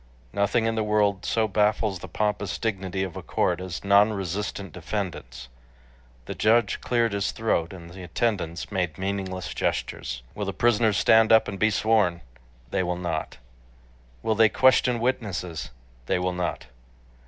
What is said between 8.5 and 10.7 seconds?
made meaningless gestures. "Will the